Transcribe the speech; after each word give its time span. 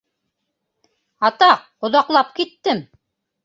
—Атаҡ, 1.31 1.69
оҙаҡлап 1.91 2.35
киттем. 2.41 2.87